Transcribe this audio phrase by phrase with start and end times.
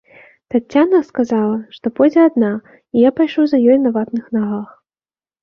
[0.51, 2.49] Таццяна сказала, што пойдзе адна,
[2.97, 4.69] і я пайшоў за ёй на ватных нагах.